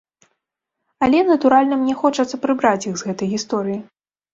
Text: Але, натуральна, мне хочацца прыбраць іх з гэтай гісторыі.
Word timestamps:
Але, 1.09 1.21
натуральна, 1.29 1.75
мне 1.85 1.95
хочацца 2.03 2.35
прыбраць 2.49 2.77
іх 2.91 2.95
з 3.01 3.13
гэтай 3.13 3.27
гісторыі. 3.41 3.83